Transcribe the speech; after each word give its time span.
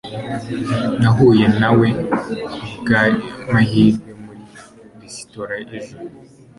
Nahuye 1.01 1.45
na 1.59 1.69
we 1.79 1.87
kubwamahirwe 2.63 4.09
muri 4.23 4.41
resitora 5.01 5.53
ejo 5.77 5.97